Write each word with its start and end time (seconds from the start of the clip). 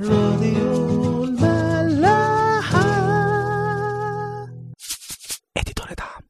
راديو 0.00 1.24
الملاحة. 1.24 2.80
اديتور 5.56 5.86
دعم. 5.98 6.22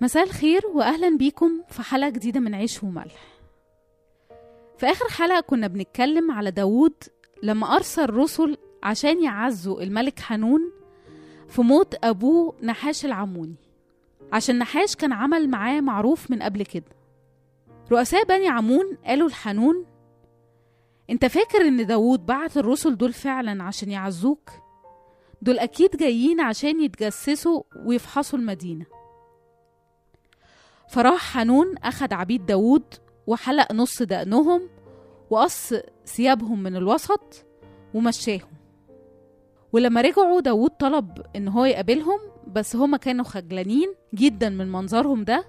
مساء 0.00 0.24
الخير 0.24 0.66
واهلا 0.74 1.16
بيكم 1.16 1.62
في 1.68 1.82
حلقة 1.82 2.10
جديدة 2.10 2.40
من 2.40 2.54
عيش 2.54 2.82
وملح. 2.82 3.32
في 4.78 4.86
آخر 4.86 5.08
حلقة 5.08 5.40
كنا 5.40 5.66
بنتكلم 5.66 6.30
على 6.30 6.50
داوود 6.50 6.94
لما 7.42 7.76
أرسل 7.76 8.10
رسل 8.10 8.56
عشان 8.82 9.22
يعزوا 9.24 9.82
الملك 9.82 10.20
حنون 10.20 10.72
في 11.48 11.62
موت 11.62 11.94
أبوه 12.04 12.54
نحاش 12.62 13.04
العموني. 13.04 13.71
عشان 14.32 14.58
نحاش 14.58 14.96
كان 14.96 15.12
عمل 15.12 15.50
معاه 15.50 15.80
معروف 15.80 16.30
من 16.30 16.42
قبل 16.42 16.62
كده. 16.64 16.96
رؤساء 17.92 18.24
بني 18.24 18.48
عمون 18.48 18.98
قالوا 19.04 19.28
لحنون 19.28 19.86
أنت 21.10 21.26
فاكر 21.26 21.60
إن 21.60 21.86
داوود 21.86 22.26
بعت 22.26 22.56
الرسل 22.56 22.96
دول 22.96 23.12
فعلا 23.12 23.62
عشان 23.62 23.90
يعزوك؟ 23.90 24.50
دول 25.42 25.58
أكيد 25.58 25.96
جايين 25.96 26.40
عشان 26.40 26.80
يتجسسوا 26.80 27.62
ويفحصوا 27.86 28.38
المدينة. 28.38 28.86
فراح 30.88 31.32
حنون 31.38 31.78
أخد 31.78 32.12
عبيد 32.12 32.46
داوود 32.46 32.94
وحلق 33.26 33.72
نص 33.72 34.02
دقنهم 34.02 34.68
وقص 35.30 35.74
ثيابهم 36.06 36.62
من 36.62 36.76
الوسط 36.76 37.44
ومشاهم. 37.94 38.52
ولما 39.72 40.00
رجعوا 40.00 40.40
داوود 40.40 40.70
طلب 40.70 41.22
إن 41.36 41.48
هو 41.48 41.64
يقابلهم 41.64 42.20
بس 42.46 42.76
هما 42.76 42.96
كانوا 42.96 43.24
خجلانين 43.24 43.94
جدا 44.14 44.48
من 44.48 44.72
منظرهم 44.72 45.24
ده 45.24 45.44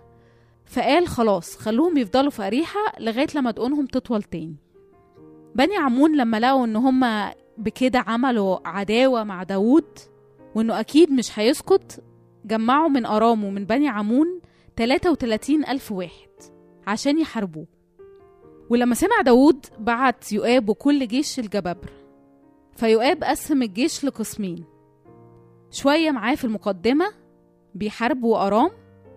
فقال 0.65 1.07
خلاص 1.07 1.55
خلوهم 1.57 1.97
يفضلوا 1.97 2.29
في 2.31 2.47
أريحة 2.47 2.79
لغاية 2.99 3.27
لما 3.35 3.52
دقونهم 3.52 3.86
تطول 3.86 4.23
تاني. 4.23 4.55
بني 5.55 5.77
عمون 5.77 6.17
لما 6.17 6.39
لقوا 6.39 6.66
إن 6.66 6.75
هما 6.75 7.33
بكده 7.58 7.99
عملوا 8.08 8.67
عداوة 8.67 9.23
مع 9.23 9.44
داوود 9.44 9.86
وإنه 10.55 10.80
أكيد 10.80 11.11
مش 11.11 11.39
هيسكت 11.39 12.03
جمعوا 12.45 12.89
من 12.89 13.05
أرام 13.05 13.44
ومن 13.44 13.66
بني 13.66 13.88
عمون 13.88 14.39
33 14.77 15.66
ألف 15.66 15.91
واحد 15.91 16.30
عشان 16.88 17.19
يحاربوه. 17.19 17.67
ولما 18.69 18.95
سمع 18.95 19.21
داود 19.25 19.66
بعت 19.80 20.31
يؤاب 20.31 20.69
وكل 20.69 21.08
جيش 21.08 21.39
الجبابرة 21.39 21.94
فيؤاب 22.75 23.23
قسم 23.23 23.61
الجيش 23.61 24.05
لقسمين 24.05 24.64
شوية 25.73 26.11
معاه 26.11 26.35
في 26.35 26.45
المقدمة 26.45 27.05
بيحاربوا 27.75 28.47
أرام 28.47 28.69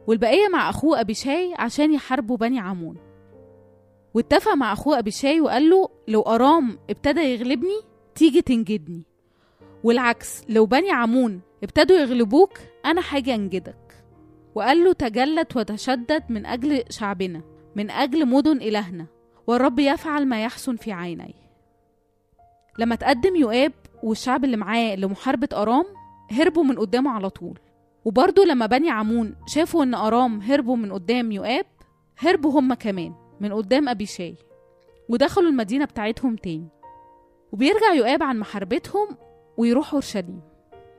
والبقية 0.07 0.49
مع 0.49 0.71
أخوه 0.71 1.01
أبيشاي 1.01 1.55
عشان 1.59 1.95
يحاربوا 1.95 2.37
بني 2.37 2.59
عمون. 2.59 2.97
واتفق 4.15 4.55
مع 4.55 4.73
أخوه 4.73 4.99
أبيشاي 4.99 5.41
وقال 5.41 5.71
له 5.71 5.89
لو 6.09 6.23
أرام 6.23 6.79
ابتدى 6.91 7.21
يغلبني 7.21 7.81
تيجي 8.15 8.43
تنجدني. 8.43 9.03
والعكس 9.85 10.43
لو 10.49 10.67
بني 10.67 10.91
عمون 10.91 11.41
ابتدوا 11.63 11.97
يغلبوك 11.97 12.59
أنا 12.85 13.01
حاجة 13.01 13.35
أنجدك. 13.35 14.05
وقال 14.55 14.85
له 14.85 14.93
تجلت 14.93 15.57
وتشدد 15.57 16.23
من 16.29 16.47
أجل 16.47 16.85
شعبنا 16.91 17.43
من 17.77 17.91
أجل 17.91 18.29
مدن 18.29 18.57
إلهنا 18.57 19.07
والرب 19.47 19.79
يفعل 19.79 20.27
ما 20.27 20.43
يحسن 20.43 20.77
في 20.77 20.93
عينيه 20.93 21.47
لما 22.79 22.95
تقدم 22.95 23.37
يؤاب 23.37 23.73
والشعب 24.03 24.45
اللي 24.45 24.57
معاه 24.57 24.97
لمحاربة 24.97 25.49
أرام 25.53 25.85
هربوا 26.31 26.65
من 26.65 26.79
قدامه 26.79 27.11
على 27.11 27.31
طول. 27.31 27.59
وبرضه 28.05 28.45
لما 28.45 28.67
بني 28.67 28.91
عمون 28.91 29.35
شافوا 29.47 29.83
إن 29.83 29.95
أرام 29.95 30.41
هربوا 30.41 30.77
من 30.77 30.93
قدام 30.93 31.33
يؤاب 31.33 31.67
هربوا 32.19 32.61
هم 32.61 32.75
كمان 32.75 33.15
من 33.41 33.53
قدام 33.53 33.89
أبيشاي 33.89 34.35
ودخلوا 35.09 35.51
المدينة 35.51 35.85
بتاعتهم 35.85 36.37
تاني. 36.37 36.69
وبيرجع 37.53 37.93
يؤاب 37.93 38.23
عن 38.23 38.39
محاربتهم 38.39 39.09
ويروح 39.57 39.93
أورشليم. 39.93 40.41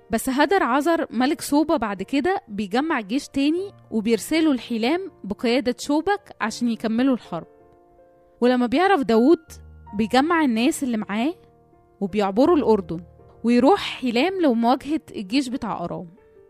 بس 0.10 0.30
هدر 0.30 0.64
عذر 0.64 1.08
ملك 1.10 1.42
صوبة 1.42 1.78
بعد 1.78 2.04
كده 2.04 2.42
بيجمع 2.48 3.02
جيش 3.02 3.28
تاني 3.28 3.72
وبيرسلوا 3.92 4.54
الحيلام 4.54 5.12
بقيادة 5.24 5.76
شوبك 5.80 6.36
عشان 6.42 6.70
يكملوا 6.70 7.14
الحرب. 7.14 7.48
ولما 8.42 8.66
بيعرف 8.66 9.02
داوود 9.02 9.44
بيجمع 9.98 10.44
الناس 10.44 10.84
اللي 10.84 10.98
معاه 10.98 11.34
وبيعبروا 12.02 12.58
الأردن. 12.58 13.00
ويروح 13.48 13.80
حيلام 13.80 14.42
لمواجهة 14.42 15.02
الجيش 15.16 15.48
بتاع 15.48 15.84
أرام 15.84 16.08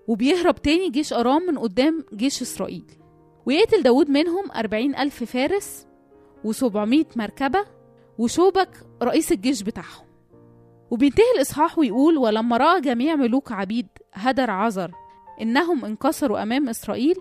وبيهرب 0.08 0.62
تاني 0.62 0.90
جيش 0.90 1.14
أرام 1.14 1.46
من 1.46 1.58
قدام 1.58 2.06
جيش 2.14 2.42
إسرائيل. 2.42 2.86
ويقتل 3.46 3.84
داوود 3.84 4.10
منهم 4.10 4.52
أربعين 4.52 4.96
ألف 4.96 5.24
فارس 5.24 5.88
وسبعمية 6.44 7.06
مركبة 7.16 7.66
وشوبك 8.18 8.70
رئيس 9.04 9.32
الجيش 9.32 9.64
بتاعهم. 9.64 10.06
وبينتهي 10.92 11.32
الإصحاح 11.36 11.80
ويقول 11.80 12.18
ولما 12.18 12.58
رأى 12.58 12.82
جميع 12.82 13.16
ملوك 13.16 13.52
عبيد 13.52 13.88
هدر 14.14 14.52
عذر 14.52 14.92
إنهم 15.42 15.86
انكسروا 15.86 16.44
أمام 16.44 16.70
إسرائيل 16.70 17.16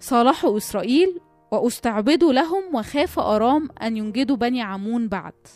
صالحوا 0.00 0.56
إسرائيل 0.56 1.20
وأستعبدوا 1.52 2.32
لهم 2.32 2.74
وخاف 2.74 3.18
أرام 3.18 3.68
أن 3.82 3.96
ينجدوا 3.96 4.36
بني 4.36 4.62
عمون 4.62 5.08
بعد. 5.08 5.46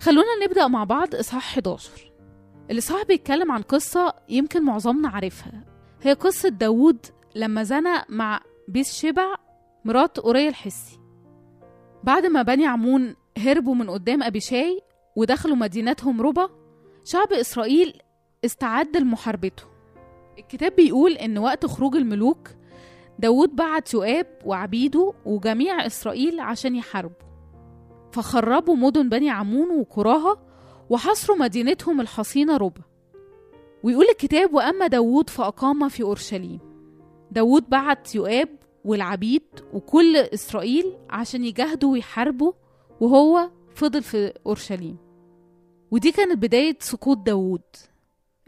خلونا 0.00 0.44
نبدأ 0.44 0.68
مع 0.68 0.84
بعض 0.84 1.14
إصحاح 1.14 1.48
11 1.52 2.08
الإصحاح 2.70 3.02
بيتكلم 3.02 3.52
عن 3.52 3.62
قصة 3.62 4.14
يمكن 4.28 4.64
معظمنا 4.64 5.08
عارفها. 5.08 5.64
هي 6.02 6.12
قصة 6.12 6.48
داوود 6.48 7.06
لما 7.34 7.62
زنى 7.62 7.94
مع 8.08 8.40
بيس 8.68 8.94
شبع 8.94 9.34
مرات 9.84 10.18
أوريا 10.18 10.48
الحسي 10.48 10.98
بعد 12.04 12.26
ما 12.26 12.42
بني 12.42 12.66
عمون 12.66 13.14
هربوا 13.38 13.74
من 13.74 13.90
قدام 13.90 14.22
أبيشاي 14.22 14.80
ودخلوا 15.16 15.56
مدينتهم 15.56 16.22
ربا 16.22 16.48
شعب 17.04 17.32
إسرائيل 17.32 18.02
استعد 18.44 18.96
لمحاربته. 18.96 19.62
الكتاب 20.38 20.76
بيقول 20.76 21.12
إن 21.12 21.38
وقت 21.38 21.66
خروج 21.66 21.96
الملوك 21.96 22.48
داود 23.18 23.56
بعت 23.56 23.94
يؤاب 23.94 24.26
وعبيده 24.44 25.12
وجميع 25.24 25.86
إسرائيل 25.86 26.40
عشان 26.40 26.76
يحاربوا. 26.76 27.28
فخربوا 28.12 28.76
مدن 28.76 29.08
بني 29.08 29.30
عمون 29.30 29.70
وقراها 29.70 30.47
وحصروا 30.90 31.36
مدينتهم 31.36 32.00
الحصينة 32.00 32.56
ربا 32.56 32.82
ويقول 33.82 34.04
الكتاب 34.04 34.54
وأما 34.54 34.86
داود 34.86 35.30
فأقام 35.30 35.88
في 35.88 36.02
أورشليم. 36.02 36.58
داود 37.30 37.68
بعت 37.68 38.14
يؤاب 38.14 38.48
والعبيد 38.84 39.42
وكل 39.72 40.16
إسرائيل 40.16 40.96
عشان 41.10 41.44
يجاهدوا 41.44 41.92
ويحاربوا 41.92 42.52
وهو 43.00 43.50
فضل 43.74 44.02
في 44.02 44.32
أورشليم. 44.46 44.96
ودي 45.90 46.12
كانت 46.12 46.38
بداية 46.38 46.76
سقوط 46.80 47.18
داوود 47.18 47.62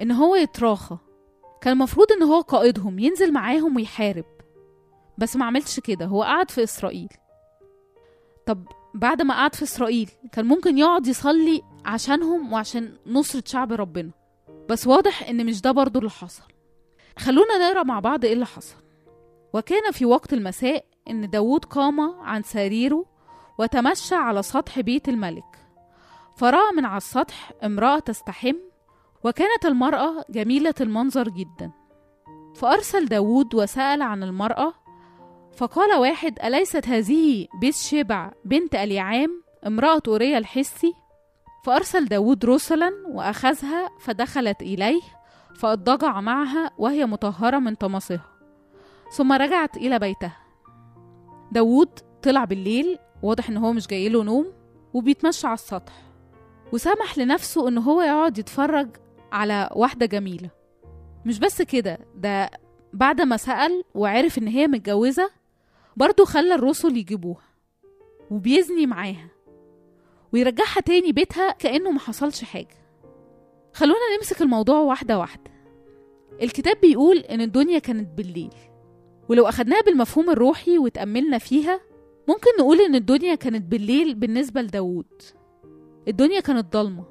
إن 0.03 0.11
هو 0.11 0.37
يتراخى. 0.37 0.97
كان 1.61 1.73
المفروض 1.73 2.13
إن 2.13 2.23
هو 2.23 2.41
قائدهم 2.41 2.99
ينزل 2.99 3.33
معاهم 3.33 3.77
ويحارب. 3.77 4.25
بس 5.19 5.37
ما 5.37 5.45
عملش 5.45 5.81
كده 5.81 6.07
هو 6.07 6.23
قعد 6.23 6.51
في 6.51 6.63
إسرائيل. 6.63 7.09
طب 8.47 8.65
بعد 8.95 9.23
ما 9.23 9.35
قعد 9.35 9.55
في 9.55 9.63
إسرائيل 9.63 10.11
كان 10.33 10.45
ممكن 10.47 10.79
يقعد 10.79 11.07
يصلي 11.07 11.63
عشانهم 11.85 12.53
وعشان 12.53 12.93
نصرة 13.07 13.43
شعب 13.47 13.73
ربنا. 13.73 14.11
بس 14.69 14.87
واضح 14.87 15.29
إن 15.29 15.47
مش 15.47 15.61
ده 15.61 15.73
برضو 15.73 15.99
اللي 15.99 16.11
حصل. 16.11 16.43
خلونا 17.19 17.59
نقرأ 17.71 17.83
مع 17.83 18.01
بعض 18.01 18.25
إيه 18.25 18.33
اللي 18.33 18.47
حصل. 18.47 18.77
وكان 19.53 19.91
في 19.93 20.07
وقت 20.07 20.33
المساء 20.33 20.85
إن 21.11 21.31
داوود 21.31 21.65
قام 21.65 22.01
عن 22.01 22.43
سريره 22.43 23.05
وتمشى 23.59 24.15
على 24.15 24.43
سطح 24.43 24.81
بيت 24.81 25.09
الملك. 25.09 25.45
فرأى 26.37 26.73
من 26.77 26.85
على 26.85 26.97
السطح 26.97 27.53
امرأة 27.65 27.99
تستحم 27.99 28.57
وكانت 29.25 29.67
المرأة 29.67 30.25
جميلة 30.31 30.75
المنظر 30.81 31.29
جدا. 31.29 31.71
فأرسل 32.57 33.07
داود 33.07 33.55
وسأل 33.55 34.03
عن 34.03 34.23
المرأة 34.23 34.75
فقال 35.57 35.99
واحد 35.99 36.39
أليست 36.45 36.89
هذه 36.89 37.47
بيت 37.61 37.75
شبع 37.75 38.33
بنت 38.45 38.75
أليعام 38.75 39.43
امرأة 39.67 40.03
أوريا 40.09 40.39
الحسي؟ 40.39 40.95
فأرسل 41.65 42.05
داود 42.05 42.45
رسلا 42.45 42.91
وأخذها 43.09 43.89
فدخلت 44.01 44.63
إليه 44.63 45.01
فأضطجع 45.55 46.21
معها 46.21 46.71
وهي 46.79 47.07
مطهرة 47.07 47.59
من 47.59 47.75
طمسها 47.75 48.25
ثم 49.13 49.33
رجعت 49.33 49.77
إلى 49.77 49.99
بيتها. 49.99 50.37
داود 51.53 51.89
طلع 52.23 52.45
بالليل 52.45 52.99
واضح 53.23 53.49
إن 53.49 53.57
هو 53.57 53.73
مش 53.73 53.87
جايله 53.87 54.23
نوم 54.25 54.53
وبيتمشى 54.95 55.47
على 55.47 55.55
السطح 55.55 55.93
وسمح 56.73 57.19
لنفسه 57.19 57.69
إن 57.69 57.79
هو 57.79 58.03
يقعد 58.03 58.39
يتفرج 58.39 58.89
على 59.33 59.71
واحدة 59.73 60.07
جميلة. 60.07 60.51
مش 61.27 61.39
بس 61.39 61.63
كده 61.63 61.99
ده 62.17 62.51
بعد 62.93 63.21
ما 63.21 63.37
سأل 63.37 63.83
وعرف 63.95 64.39
إن 64.39 64.49
هي 64.49 64.67
متجوزة 64.67 65.31
برضه 65.97 66.25
خلى 66.25 66.55
الرسل 66.55 66.97
يجيبوها 66.97 67.43
وبيزني 68.31 68.87
معاها. 68.87 69.29
ويرجعها 70.33 70.81
تاني 70.81 71.13
بيتها 71.13 71.51
كأنه 71.53 71.91
محصلش 71.91 72.45
حاجة. 72.45 72.81
خلونا 73.73 74.17
نمسك 74.17 74.43
الموضوع 74.43 74.79
واحدة 74.79 75.19
واحدة. 75.19 75.51
الكتاب 76.43 76.77
بيقول 76.81 77.19
إن 77.19 77.41
الدنيا 77.41 77.79
كانت 77.79 78.09
بالليل 78.19 78.55
ولو 79.29 79.49
أخدناها 79.49 79.81
بالمفهوم 79.83 80.31
الروحي 80.31 80.79
وتأملنا 80.79 81.39
فيها 81.39 81.81
ممكن 82.29 82.51
نقول 82.59 82.81
إن 82.81 82.95
الدنيا 82.95 83.35
كانت 83.35 83.63
بالليل 83.65 84.15
بالنسبة 84.15 84.63
لداود 84.63 85.23
الدنيا 86.09 86.41
كانت 86.41 86.73
ضلمة. 86.73 87.05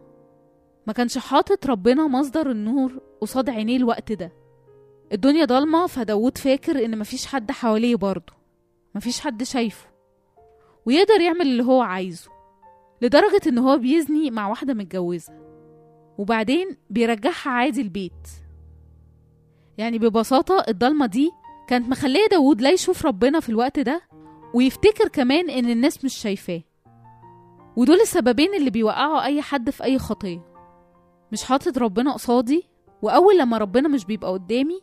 ما 0.88 0.94
كانش 0.94 1.18
حاطط 1.18 1.68
ربنا 1.68 2.08
مصدر 2.08 2.52
النور 2.52 3.02
قصاد 3.22 3.50
عينيه 3.50 3.78
الوقت 3.78 4.12
ده. 4.12 4.32
الدنيا 5.12 5.46
ضلمة 5.46 5.88
فداود 5.88 6.38
فاكر 6.38 6.86
إن 6.86 7.00
مفيش 7.00 7.26
حد 7.26 7.52
حواليه 7.52 7.96
برضه. 7.96 8.34
مفيش 8.96 9.20
حد 9.20 9.44
شايفه. 9.44 9.88
ويقدر 10.86 11.22
يعمل 11.22 11.42
اللي 11.42 11.64
هو 11.64 11.82
عايزه. 11.82 12.32
لدرجة 13.02 13.42
إن 13.48 13.58
هو 13.58 13.78
بيزني 13.78 14.32
مع 14.32 14.48
واحدة 14.48 14.74
متجوزة 14.74 15.34
وبعدين 16.18 16.78
بيرجعها 16.90 17.50
عادي 17.50 17.82
البيت. 17.82 18.28
يعني 19.78 20.00
ببساطة 20.00 20.66
الضلمة 20.68 21.06
دي 21.06 21.32
كانت 21.68 21.90
مخلية 21.90 22.28
داود 22.32 22.62
لا 22.62 22.70
يشوف 22.72 23.06
ربنا 23.06 23.40
في 23.40 23.50
الوقت 23.50 23.80
ده 23.80 24.02
ويفتكر 24.54 25.08
كمان 25.08 25.50
إن 25.50 25.70
الناس 25.70 26.06
مش 26.06 26.14
شايفاه. 26.14 26.62
ودول 27.76 28.00
السببين 28.02 28.54
اللي 28.54 28.70
بيوقعوا 28.70 29.24
أي 29.24 29.42
حد 29.42 29.70
في 29.70 29.84
أي 29.84 30.00
خطية. 30.00 30.46
مش 31.32 31.44
حاطط 31.44 31.78
ربنا 31.78 32.14
قصادي 32.14 32.64
وأول 33.02 33.38
لما 33.38 33.58
ربنا 33.58 33.88
مش 33.90 34.06
بيبقى 34.06 34.32
قدامي 34.32 34.82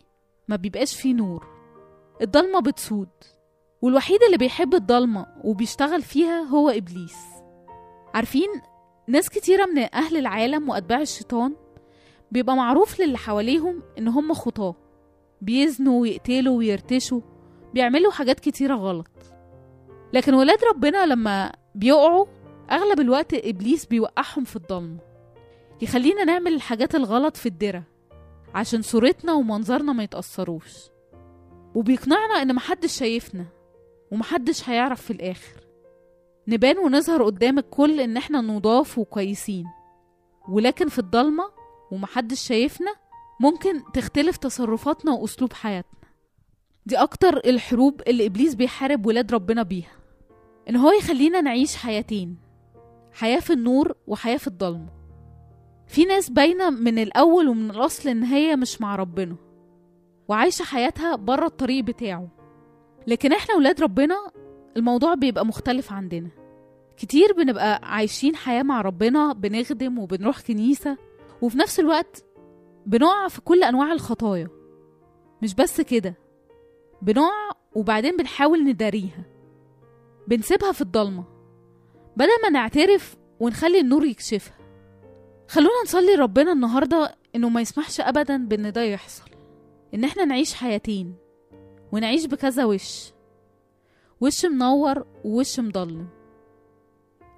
ما 0.48 0.56
بيبقاش 0.56 0.96
فيه 1.00 1.14
نور. 1.14 1.46
الضلمة 2.22 2.60
بتسود 2.60 3.08
والوحيد 3.82 4.22
اللي 4.22 4.36
بيحب 4.36 4.74
الضلمة 4.74 5.26
وبيشتغل 5.44 6.02
فيها 6.02 6.42
هو 6.42 6.70
إبليس. 6.70 7.16
عارفين 8.16 8.48
ناس 9.08 9.28
كتيرة 9.30 9.66
من 9.66 9.94
أهل 9.94 10.16
العالم 10.16 10.68
وأتباع 10.68 11.00
الشيطان 11.00 11.56
بيبقى 12.30 12.56
معروف 12.56 13.00
للي 13.00 13.18
حواليهم 13.18 13.82
إن 13.98 14.08
هم 14.08 14.34
خطاة. 14.34 14.74
بيزنوا 15.40 16.00
ويقتلوا 16.00 16.56
ويرتشوا 16.56 17.20
بيعملوا 17.74 18.12
حاجات 18.12 18.40
كتيرة 18.40 18.74
غلط. 18.74 19.10
لكن 20.12 20.34
ولاد 20.34 20.58
ربنا 20.64 21.06
لما 21.06 21.52
بيقعوا 21.74 22.26
أغلب 22.70 23.00
الوقت 23.00 23.34
إبليس 23.34 23.86
بيوقعهم 23.86 24.44
في 24.44 24.56
الضلمة. 24.56 24.98
يخلينا 25.82 26.24
نعمل 26.24 26.54
الحاجات 26.54 26.94
الغلط 26.94 27.36
في 27.36 27.46
الدرة 27.46 27.82
عشان 28.54 28.82
صورتنا 28.82 29.32
ومنظرنا 29.32 29.92
ما 29.92 30.02
يتأثروش. 30.02 30.74
وبيقنعنا 31.74 32.42
إن 32.42 32.54
محدش 32.54 32.98
شايفنا 32.98 33.46
ومحدش 34.12 34.68
هيعرف 34.68 35.02
في 35.02 35.10
الآخر. 35.10 35.65
نبان 36.48 36.78
ونظهر 36.78 37.22
قدام 37.24 37.58
الكل 37.58 38.00
إن 38.00 38.16
إحنا 38.16 38.40
نضاف 38.40 38.98
وكويسين. 38.98 39.66
ولكن 40.48 40.88
في 40.88 40.98
الضلمة 40.98 41.44
ومحدش 41.92 42.40
شايفنا 42.40 42.94
ممكن 43.40 43.92
تختلف 43.94 44.36
تصرفاتنا 44.36 45.12
وأسلوب 45.12 45.52
حياتنا. 45.52 46.00
دي 46.86 46.96
أكتر 46.96 47.36
الحروب 47.36 48.02
اللي 48.06 48.26
إبليس 48.26 48.54
بيحارب 48.54 49.06
ولاد 49.06 49.34
ربنا 49.34 49.62
بيها. 49.62 49.92
إن 50.68 50.76
هو 50.76 50.92
يخلينا 50.92 51.40
نعيش 51.40 51.76
حياتين 51.76 52.36
حياة 53.12 53.40
في 53.40 53.52
النور 53.52 53.94
وحياة 54.06 54.36
في 54.36 54.46
الضلمة. 54.46 54.88
في 55.86 56.04
ناس 56.04 56.30
باينة 56.30 56.70
من 56.70 56.98
الأول 56.98 57.48
ومن 57.48 57.70
الأصل 57.70 58.08
إن 58.08 58.22
هي 58.22 58.56
مش 58.56 58.80
مع 58.80 58.96
ربنا 58.96 59.36
وعايشة 60.28 60.62
حياتها 60.62 61.16
بره 61.16 61.46
الطريق 61.46 61.84
بتاعه. 61.84 62.28
لكن 63.06 63.32
إحنا 63.32 63.54
ولاد 63.54 63.80
ربنا 63.80 64.16
الموضوع 64.76 65.14
بيبقى 65.14 65.46
مختلف 65.46 65.92
عندنا. 65.92 66.28
كتير 66.96 67.32
بنبقى 67.32 67.80
عايشين 67.82 68.36
حياة 68.36 68.62
مع 68.62 68.80
ربنا 68.80 69.32
بنخدم 69.32 69.98
وبنروح 69.98 70.40
كنيسة 70.40 70.96
وفي 71.42 71.58
نفس 71.58 71.80
الوقت 71.80 72.24
بنقع 72.86 73.28
في 73.28 73.40
كل 73.40 73.62
أنواع 73.64 73.92
الخطايا. 73.92 74.48
مش 75.42 75.54
بس 75.54 75.80
كده 75.80 76.14
بنقع 77.02 77.50
وبعدين 77.74 78.16
بنحاول 78.16 78.64
نداريها. 78.64 79.24
بنسيبها 80.28 80.72
في 80.72 80.80
الضلمة. 80.80 81.24
بدل 82.16 82.42
ما 82.42 82.48
نعترف 82.50 83.16
ونخلي 83.40 83.80
النور 83.80 84.04
يكشفها. 84.04 84.56
خلونا 85.48 85.82
نصلي 85.84 86.14
ربنا 86.14 86.52
النهاردة 86.52 87.14
إنه 87.34 87.48
ما 87.48 87.60
يسمحش 87.60 88.00
أبدا 88.00 88.36
بإن 88.46 88.72
ده 88.72 88.82
يحصل. 88.82 89.30
إن 89.94 90.04
إحنا 90.04 90.24
نعيش 90.24 90.54
حياتين 90.54 91.14
ونعيش 91.92 92.26
بكذا 92.26 92.64
وش. 92.64 93.12
وش 94.20 94.44
منور 94.46 95.06
ووش 95.24 95.60
مضلم 95.60 96.08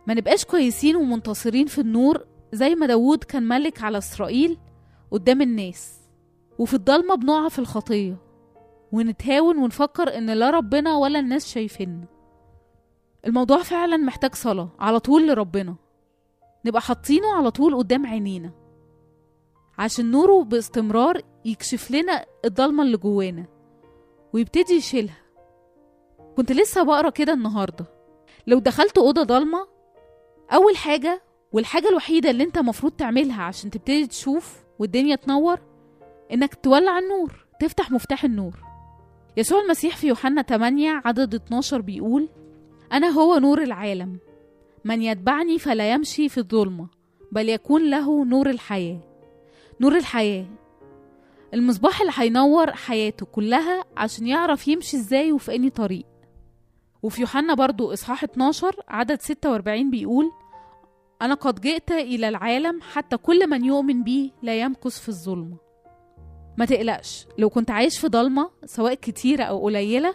ما 0.07 0.15
نبقاش 0.15 0.45
كويسين 0.45 0.97
ومنتصرين 0.97 1.67
في 1.67 1.81
النور 1.81 2.27
زي 2.53 2.75
ما 2.75 2.87
داوود 2.87 3.25
كان 3.25 3.43
ملك 3.49 3.83
على 3.83 3.99
إسرائيل 3.99 4.59
قدام 5.11 5.43
الناس 5.43 6.01
وفي 6.59 6.75
الضلمة 6.75 7.15
بنقع 7.15 7.49
في 7.49 7.59
الخطية 7.59 8.17
ونتهاون 8.93 9.59
ونفكر 9.59 10.19
إن 10.19 10.31
لا 10.31 10.51
ربنا 10.51 10.97
ولا 10.97 11.19
الناس 11.19 11.47
شايفيننا. 11.49 12.07
الموضوع 13.27 13.63
فعلا 13.63 13.97
محتاج 13.97 14.35
صلاة 14.35 14.69
على 14.79 15.01
طول 15.01 15.29
لربنا. 15.29 15.77
نبقى 16.67 16.81
حاطينه 16.81 17.35
على 17.37 17.51
طول 17.51 17.77
قدام 17.77 18.07
عينينا. 18.07 18.53
عشان 19.79 20.11
نوره 20.11 20.45
باستمرار 20.45 21.23
يكشف 21.45 21.91
لنا 21.91 22.25
الضلمة 22.45 22.83
اللي 22.83 22.97
جوانا 22.97 23.47
ويبتدي 24.33 24.75
يشيلها. 24.75 25.28
كنت 26.39 26.53
لسه 26.53 26.83
بقرا 26.83 27.11
كده 27.11 27.33
النهارده. 27.33 27.85
لو 28.47 28.59
دخلت 28.59 28.99
أوضة 28.99 29.23
ضلمة 29.23 29.67
أول 30.53 30.77
حاجة 30.77 31.23
والحاجة 31.53 31.89
الوحيدة 31.89 32.31
اللي 32.31 32.45
أنت 32.45 32.59
المفروض 32.59 32.93
تعملها 32.93 33.43
عشان 33.43 33.71
تبتدي 33.71 34.07
تشوف 34.07 34.65
والدنيا 34.79 35.17
تنور 35.17 35.61
إنك 36.33 36.55
تولع 36.55 36.99
النور 36.99 37.47
تفتح 37.61 37.91
مفتاح 37.91 38.25
النور. 38.25 38.57
يسوع 39.37 39.61
المسيح 39.61 39.97
في 39.97 40.09
يوحنا 40.09 40.43
8 40.43 41.03
عدد 41.05 41.35
12 41.35 41.81
بيقول 41.81 42.29
أنا 42.93 43.09
هو 43.09 43.39
نور 43.39 43.63
العالم. 43.63 44.19
من 44.85 45.03
يتبعني 45.03 45.59
فلا 45.59 45.93
يمشي 45.93 46.29
في 46.29 46.39
الظلمة 46.39 46.89
بل 47.33 47.49
يكون 47.49 47.91
له 47.91 48.25
نور 48.25 48.51
الحياة. 48.51 49.01
نور 49.81 49.97
الحياة. 49.97 50.47
المصباح 51.55 52.01
اللي 52.01 52.13
هينور 52.17 52.73
حياته 52.73 53.27
كلها 53.27 53.85
عشان 53.97 54.27
يعرف 54.27 54.69
يمشي 54.69 54.97
إزاي 54.97 55.33
وفي 55.33 55.55
اني 55.55 55.71
طريق. 55.71 56.18
وفي 57.03 57.21
يوحنا 57.21 57.55
برضو 57.55 57.93
إصحاح 57.93 58.25
12 58.25 58.77
عدد 58.89 59.23
46 59.23 59.91
بيقول 59.91 60.31
أنا 61.23 61.35
قد 61.35 61.61
جئت 61.61 61.91
إلى 61.93 62.29
العالم 62.29 62.81
حتى 62.81 63.17
كل 63.17 63.51
من 63.51 63.65
يؤمن 63.65 64.03
بي 64.05 64.33
لا 64.43 64.61
يمكث 64.61 65.01
في 65.01 65.09
الظلمة. 65.09 65.57
ما 66.59 66.65
تقلقش 66.65 67.27
لو 67.39 67.51
كنت 67.51 67.71
عايش 67.71 67.99
في 67.99 68.09
ضلمة 68.09 68.51
سواء 68.65 68.95
كتيرة 68.95 69.45
أو 69.45 69.65
قليلة 69.65 70.15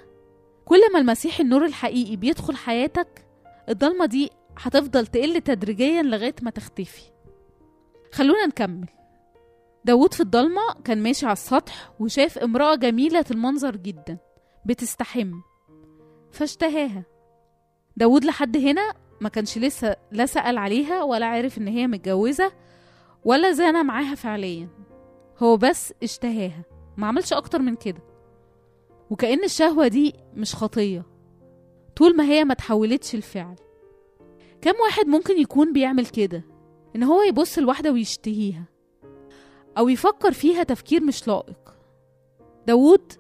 كل 0.65 0.94
ما 0.94 1.00
المسيح 1.00 1.39
النور 1.39 1.65
الحقيقي 1.65 2.15
بيدخل 2.15 2.56
حياتك 2.56 3.25
الضلمة 3.69 4.06
دي 4.06 4.30
هتفضل 4.57 5.07
تقل 5.07 5.42
تدريجيا 5.42 6.02
لغاية 6.02 6.35
ما 6.42 6.52
تختفي. 6.52 7.02
خلونا 8.11 8.45
نكمل. 8.45 8.87
داود 9.85 10.13
في 10.13 10.21
الضلمة 10.21 10.61
كان 10.83 11.04
ماشي 11.04 11.25
على 11.25 11.33
السطح 11.33 11.92
وشاف 11.99 12.37
امرأة 12.37 12.75
جميلة 12.75 13.25
المنظر 13.31 13.75
جدا 13.75 14.18
بتستحم. 14.66 15.31
فاشتهاها. 16.33 17.04
داود 17.97 18.25
لحد 18.25 18.57
هنا 18.57 18.94
ما 19.21 19.30
كانش 19.30 19.57
لسه 19.57 19.95
لا 20.11 20.25
سأل 20.25 20.57
عليها 20.57 21.04
ولا 21.04 21.25
عارف 21.25 21.57
إن 21.57 21.68
هي 21.68 21.87
متجوزة 21.87 22.52
ولا 23.25 23.52
زانى 23.52 23.83
معاها 23.83 24.16
فعليا. 24.16 24.68
هو 25.40 25.57
بس 25.57 25.94
اشتهاها 26.04 26.63
ما 26.97 27.07
عملش 27.07 27.33
أكتر 27.33 27.59
من 27.59 27.75
كده. 27.75 28.02
وكأن 29.09 29.44
الشهوة 29.44 29.87
دي 29.87 30.13
مش 30.35 30.56
خطية. 30.56 31.06
طول 31.95 32.16
ما 32.16 32.23
هي 32.23 32.44
ما 32.44 32.54
تحولتش 32.54 33.16
الفعل 33.16 33.56
كم 34.61 34.73
واحد 34.83 35.07
ممكن 35.07 35.37
يكون 35.42 35.73
بيعمل 35.73 36.06
كده؟ 36.06 36.44
إن 36.95 37.04
هو 37.04 37.21
يبص 37.21 37.59
لواحدة 37.59 37.92
ويشتهيها. 37.92 38.63
أو 39.78 39.90
يفكر 39.90 40.31
فيها 40.31 40.63
تفكير 40.63 41.04
مش 41.04 41.28
لائق. 41.28 41.75
داود 42.68 43.13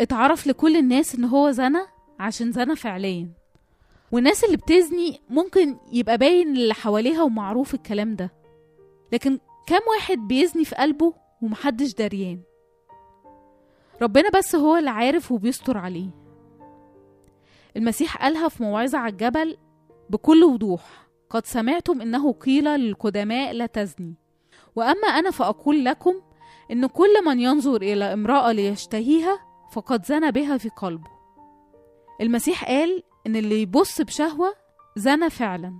اتعرف 0.00 0.46
لكل 0.46 0.76
الناس 0.76 1.14
إن 1.14 1.24
هو 1.24 1.50
زنى؟ 1.50 1.97
عشان 2.18 2.52
زنى 2.52 2.76
فعليا. 2.76 3.28
والناس 4.12 4.44
اللي 4.44 4.56
بتزني 4.56 5.20
ممكن 5.30 5.76
يبقى 5.92 6.18
باين 6.18 6.56
اللي 6.56 6.74
حواليها 6.74 7.22
ومعروف 7.22 7.74
الكلام 7.74 8.16
ده. 8.16 8.32
لكن 9.12 9.38
كم 9.66 9.80
واحد 9.94 10.18
بيزني 10.18 10.64
في 10.64 10.74
قلبه 10.76 11.14
ومحدش 11.42 11.94
دريان 11.94 12.40
ربنا 14.02 14.30
بس 14.30 14.54
هو 14.56 14.76
اللي 14.76 14.90
عارف 14.90 15.32
وبيستر 15.32 15.78
عليه. 15.78 16.10
المسيح 17.76 18.16
قالها 18.22 18.48
في 18.48 18.62
موعظة 18.62 18.98
على 18.98 19.12
الجبل 19.12 19.56
بكل 20.10 20.44
وضوح 20.44 21.08
قد 21.30 21.46
سمعتم 21.46 22.00
إنه 22.00 22.32
قيل 22.32 22.64
للقدماء 22.64 23.52
لا 23.52 23.66
تزني. 23.66 24.14
وأما 24.76 25.08
أنا 25.08 25.30
فأقول 25.30 25.84
لكم 25.84 26.14
إن 26.70 26.86
كل 26.86 27.24
من 27.26 27.40
ينظر 27.40 27.82
إلى 27.82 28.12
امرأة 28.12 28.52
ليشتهيها 28.52 29.38
فقد 29.72 30.06
زنى 30.06 30.32
بها 30.32 30.56
في 30.56 30.68
قلبه. 30.68 31.17
المسيح 32.20 32.64
قال 32.64 33.02
إن 33.26 33.36
اللي 33.36 33.62
يبص 33.62 34.00
بشهوة 34.00 34.54
زنى 34.96 35.30
فعلا. 35.30 35.78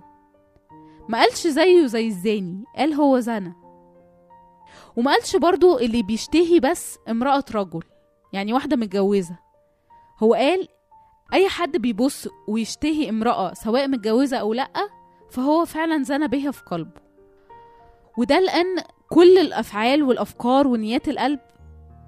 ما 1.09 1.19
قالش 1.19 1.47
زيه 1.47 1.85
زي 1.85 2.07
الزاني 2.07 2.63
قال 2.77 2.93
هو 2.93 3.19
زنى. 3.19 3.53
وما 4.95 5.11
قالش 5.11 5.35
برضو 5.35 5.77
اللي 5.79 6.03
بيشتهي 6.03 6.59
بس 6.59 6.97
امرأة 7.09 7.43
رجل 7.55 7.83
يعني 8.33 8.53
واحدة 8.53 8.75
متجوزة. 8.75 9.37
هو 10.19 10.33
قال 10.33 10.67
أي 11.33 11.49
حد 11.49 11.77
بيبص 11.77 12.27
ويشتهي 12.47 13.09
امرأة 13.09 13.53
سواء 13.53 13.87
متجوزة 13.87 14.37
أو 14.37 14.53
لأ 14.53 14.71
فهو 15.29 15.65
فعلا 15.65 16.03
زنى 16.03 16.27
بها 16.27 16.51
في 16.51 16.63
قلبه. 16.63 17.01
وده 18.17 18.39
لأن 18.39 18.83
كل 19.09 19.37
الأفعال 19.37 20.03
والأفكار 20.03 20.67
ونيات 20.67 21.09
القلب 21.09 21.39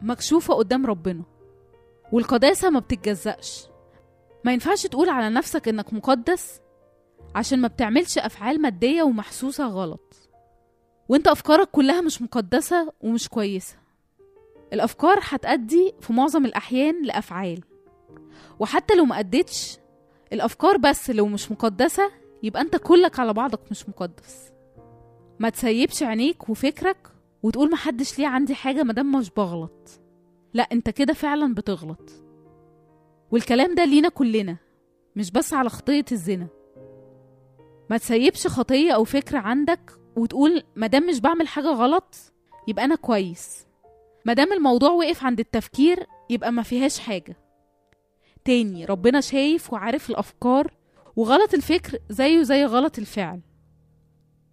مكشوفة 0.01 0.53
قدام 0.53 0.85
ربنا 0.85 1.23
والقداسة 2.11 2.69
ما 2.69 2.79
بتتجزأش. 2.79 3.70
ما 4.43 4.53
ينفعش 4.53 4.83
تقول 4.87 5.09
على 5.09 5.29
نفسك 5.29 5.67
إنك 5.67 5.93
مقدس 5.93 6.59
عشان 7.35 7.59
ما 7.61 7.67
بتعملش 7.67 8.17
أفعال 8.17 8.61
مادية 8.61 9.03
ومحسوسة 9.03 9.67
غلط. 9.67 10.15
وأنت 11.09 11.27
أفكارك 11.27 11.67
كلها 11.71 12.01
مش 12.01 12.21
مقدسة 12.21 12.93
ومش 13.01 13.29
كويسة. 13.29 13.75
الأفكار 14.73 15.19
هتأدي 15.21 15.93
في 16.01 16.13
معظم 16.13 16.45
الأحيان 16.45 17.05
لأفعال. 17.05 17.63
وحتى 18.59 18.95
لو 18.95 19.05
ما 19.05 19.19
أدتش 19.19 19.77
الأفكار 20.33 20.77
بس 20.77 21.09
لو 21.09 21.27
مش 21.27 21.51
مقدسة 21.51 22.11
يبقى 22.43 22.61
أنت 22.61 22.75
كلك 22.75 23.19
على 23.19 23.33
بعضك 23.33 23.59
مش 23.71 23.89
مقدس. 23.89 24.51
ما 25.39 25.49
تسيبش 25.49 26.03
عينيك 26.03 26.49
وفكرك 26.49 27.07
وتقول 27.43 27.71
محدش 27.71 28.19
ليه 28.19 28.27
عندي 28.27 28.55
حاجة 28.55 28.83
مادام 28.83 29.11
مش 29.11 29.29
بغلط. 29.29 29.89
لا 30.53 30.63
أنت 30.63 30.89
كده 30.89 31.13
فعلا 31.13 31.53
بتغلط. 31.53 32.09
والكلام 33.31 33.75
ده 33.75 33.85
لينا 33.85 34.09
كلنا 34.09 34.57
مش 35.15 35.31
بس 35.31 35.53
على 35.53 35.69
خطية 35.69 36.05
الزنا. 36.11 36.47
ما 37.89 37.97
تسيبش 37.97 38.47
خطية 38.47 38.91
أو 38.91 39.03
فكرة 39.03 39.37
عندك 39.39 39.91
وتقول 40.15 40.63
مادام 40.75 41.07
مش 41.07 41.19
بعمل 41.19 41.47
حاجة 41.47 41.67
غلط 41.67 42.15
يبقى 42.67 42.85
أنا 42.85 42.95
كويس. 42.95 43.67
مادام 44.25 44.53
الموضوع 44.53 44.89
وقف 44.91 45.23
عند 45.23 45.39
التفكير 45.39 46.07
يبقى 46.29 46.51
ما 46.51 46.61
فيهاش 46.63 46.99
حاجة. 46.99 47.37
تاني 48.45 48.85
ربنا 48.85 49.21
شايف 49.21 49.73
وعارف 49.73 50.09
الأفكار 50.09 50.73
وغلط 51.15 51.53
الفكر 51.53 51.99
زيه 52.09 52.41
زي 52.41 52.65
غلط 52.65 52.97
الفعل. 52.99 53.41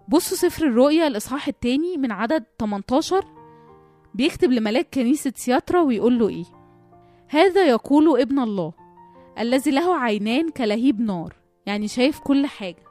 بصوا 0.08 0.37
سفر 0.37 0.66
الرؤيا 0.66 1.06
الإصحاح 1.06 1.49
التاني 1.49 1.97
من 1.97 2.12
عدد 2.12 2.44
18 2.61 3.25
بيكتب 4.14 4.50
لملاك 4.52 4.88
كنيسة 4.94 5.32
سياترا 5.37 5.80
ويقول 5.82 6.18
له 6.18 6.28
إيه؟ 6.28 6.44
هذا 7.28 7.66
يقول 7.66 8.20
ابن 8.20 8.38
الله 8.38 8.73
الذي 9.38 9.70
له 9.70 9.97
عينان 9.97 10.50
كلهيب 10.50 11.00
نار 11.00 11.35
يعني 11.66 11.88
شايف 11.88 12.18
كل 12.20 12.47
حاجة 12.47 12.85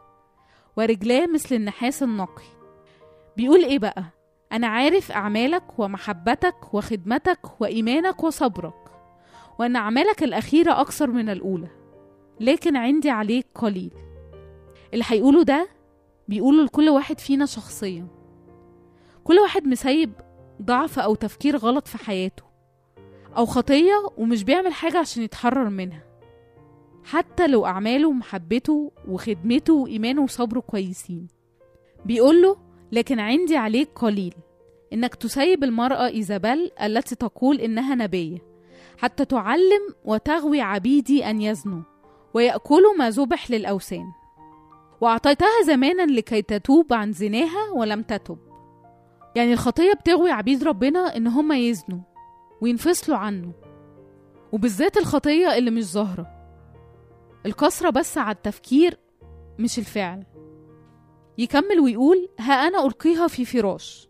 ورجلاه 0.78 1.26
مثل 1.28 1.56
النحاس 1.56 2.04
النقي. 2.04 2.44
بيقول 3.38 3.64
إيه 3.64 3.80
بقى؟ 3.80 4.04
أنا 4.52 4.68
عارف 4.68 5.12
أعمالك 5.12 5.64
ومحبتك 5.80 6.74
وخدمتك 6.74 7.62
وإيمانك 7.62 8.24
وصبرك 8.24 8.74
وأن 9.60 9.76
أعمالك 9.76 10.24
الأخيرة 10.24 10.82
أكثر 10.82 11.08
من 11.08 11.30
الأولى 11.30 11.68
لكن 12.40 12.76
عندي 12.76 13.10
عليك 13.10 13.48
قليل. 13.56 13.92
اللي 14.94 15.06
هيقوله 15.08 15.44
ده 15.44 15.68
بيقوله 16.28 16.64
لكل 16.64 16.90
واحد 16.90 17.20
فينا 17.20 17.46
شخصيا. 17.46 18.08
كل 19.24 19.36
واحد 19.40 19.68
مسيب 19.68 20.12
ضعف 20.62 21.00
أو 21.00 21.16
تفكير 21.16 21.58
غلط 21.58 21.88
في 21.88 21.98
حياته. 21.98 22.47
أو 23.38 23.46
خطية 23.46 23.94
ومش 24.18 24.44
بيعمل 24.44 24.74
حاجة 24.74 24.98
عشان 24.98 25.24
يتحرر 25.24 25.70
منها. 25.70 26.04
حتى 27.04 27.48
لو 27.48 27.66
أعماله 27.66 28.08
ومحبته 28.08 28.92
وخدمته 29.08 29.74
وإيمانه 29.74 30.24
وصبره 30.24 30.60
كويسين. 30.60 31.28
بيقوله 32.06 32.58
لكن 32.92 33.20
عندي 33.20 33.58
عليك 33.58 33.90
قليل. 33.96 34.34
إنك 34.94 35.16
تسيب 35.16 35.64
المرأة 35.64 36.08
إيزابيل 36.08 36.72
التي 36.82 37.16
تقول 37.16 37.60
إنها 37.60 37.96
نبية. 37.96 38.38
حتى 38.98 39.26
تعلم 39.26 39.96
وتغوي 40.06 40.62
عبيدي 40.62 41.30
أن 41.30 41.42
يزنوا. 41.42 41.82
ويأكلوا 42.34 42.94
ما 42.98 43.10
ذبح 43.10 43.52
للأوثان. 43.52 44.06
وأعطيتها 45.02 45.64
زمانا 45.66 46.06
لكي 46.06 46.42
تتوب 46.42 46.94
عن 46.94 47.12
زناها 47.12 47.72
ولم 47.76 48.02
تتب. 48.02 48.38
يعني 49.36 49.54
الخطية 49.54 49.94
بتغوي 49.94 50.32
عبيد 50.32 50.64
ربنا 50.64 51.18
إن 51.18 51.28
هما 51.28 51.58
يزنوا. 51.58 52.00
وينفصلوا 52.62 53.18
عنه. 53.18 53.52
وبالذات 54.52 54.98
الخطية 54.98 55.58
اللي 55.58 55.72
مش 55.72 55.92
ظاهرة. 55.92 56.28
الكسرة 57.46 57.90
بس 57.90 58.18
على 58.18 58.36
التفكير 58.36 58.98
مش 59.60 59.80
الفعل. 59.80 60.24
يكمل 61.38 61.80
ويقول 61.80 62.30
ها 62.40 62.54
أنا 62.54 62.86
ألقيها 62.86 63.28
في 63.28 63.46
فراش. 63.46 64.10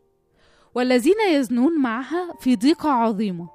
والذين 0.76 1.16
يزنون 1.32 1.82
معها 1.82 2.34
في 2.40 2.56
ضيقة 2.56 2.90
عظيمة. 2.90 3.50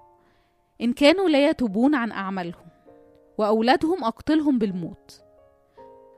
إن 0.80 0.92
كانوا 0.92 1.28
لا 1.28 1.48
يتوبون 1.48 1.94
عن 1.94 2.12
أعمالهم. 2.12 2.66
وأولادهم 3.38 4.04
أقتلهم 4.04 4.58
بالموت. 4.58 5.22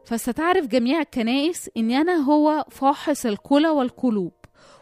فستعرف 0.05 0.67
جميع 0.67 1.01
الكنائس 1.01 1.71
إن 1.77 1.91
أنا 1.91 2.15
هو 2.15 2.65
فاحص 2.71 3.27
الكلى 3.27 3.69
والقلوب. 3.69 4.33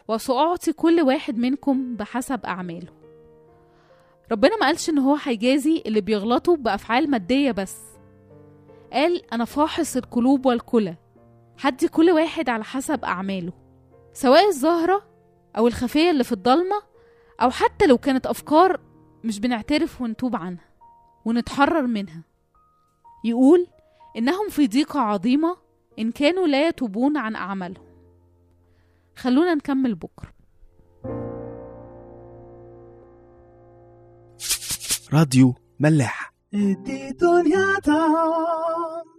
وسأعطي 0.07 0.73
كل 0.73 1.01
واحد 1.01 1.37
منكم 1.37 1.95
بحسب 1.95 2.45
أعماله. 2.45 3.02
ربنا 4.31 4.57
ما 4.57 4.65
قالش 4.65 4.89
إن 4.89 4.97
هو 4.97 5.17
هيجازي 5.23 5.83
اللي 5.85 6.01
بيغلطوا 6.01 6.55
بأفعال 6.55 7.09
مادية 7.09 7.51
بس. 7.51 7.77
قال 8.93 9.33
أنا 9.33 9.45
فاحص 9.45 9.97
القلوب 9.97 10.45
والكلى. 10.45 10.95
هدي 11.59 11.87
كل 11.87 12.11
واحد 12.11 12.49
على 12.49 12.63
حسب 12.63 13.05
أعماله. 13.05 13.53
سواء 14.13 14.47
الظاهرة 14.47 15.03
أو 15.57 15.67
الخفية 15.67 16.11
اللي 16.11 16.23
في 16.23 16.31
الضلمة 16.31 16.81
أو 17.41 17.49
حتى 17.49 17.87
لو 17.87 17.97
كانت 17.97 18.25
أفكار 18.25 18.79
مش 19.23 19.39
بنعترف 19.39 20.01
ونتوب 20.01 20.35
عنها 20.35 20.69
ونتحرر 21.25 21.87
منها. 21.87 22.23
يقول 23.25 23.67
إنهم 24.17 24.49
في 24.49 24.67
ضيقة 24.67 24.99
عظيمة 24.99 25.57
إن 25.99 26.11
كانوا 26.11 26.47
لا 26.47 26.67
يتوبون 26.67 27.17
عن 27.17 27.35
أعمالهم. 27.35 27.85
خلونا 29.15 29.53
نكمل 29.55 29.95
بكرة. 29.95 30.32
راديو 35.13 35.55
ملاح. 35.79 36.33
طعم 37.85 39.12